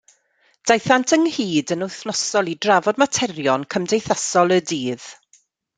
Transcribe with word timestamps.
Daethant 0.69 1.13
ynghyd 1.17 1.73
yn 1.75 1.85
wythnosol 1.87 2.49
i 2.55 2.57
drafod 2.67 3.05
materion 3.05 3.69
cymdeithasol 3.77 4.57
y 4.57 4.63
dydd. 4.73 5.11